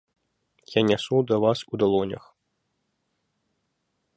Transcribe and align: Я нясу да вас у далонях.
Я 0.77 0.81
нясу 0.91 1.19
да 1.31 1.35
вас 1.43 1.59
у 1.71 1.81
далонях. 1.83 2.25